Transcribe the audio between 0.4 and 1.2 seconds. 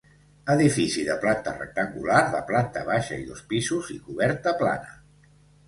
Edifici de